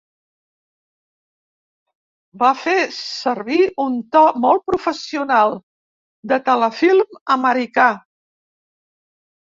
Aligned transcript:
Va 2.43 2.49
fer 2.61 2.73
servir 3.01 3.59
un 3.85 3.99
to 4.17 4.23
molt 4.47 4.65
professional, 4.71 5.53
de 6.33 6.41
telefilm 6.49 7.21
americà. 7.37 7.89